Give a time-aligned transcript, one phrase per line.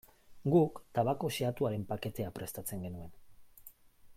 [0.53, 3.13] Guk tabako xehatuaren paketea prestatzen genuen.